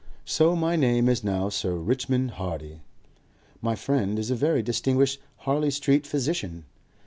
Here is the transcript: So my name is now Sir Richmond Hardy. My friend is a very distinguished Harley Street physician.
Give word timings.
So 0.25 0.55
my 0.55 0.75
name 0.75 1.07
is 1.07 1.23
now 1.23 1.49
Sir 1.49 1.75
Richmond 1.75 2.31
Hardy. 2.31 2.81
My 3.61 3.75
friend 3.75 4.17
is 4.17 4.31
a 4.31 4.35
very 4.35 4.63
distinguished 4.63 5.19
Harley 5.37 5.69
Street 5.69 6.07
physician. 6.07 6.65